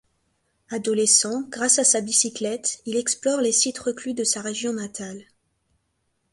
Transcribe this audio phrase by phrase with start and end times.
[0.71, 5.25] Adolescent, grâce à sa bicyclette, il explore les sites reclus de sa région natale.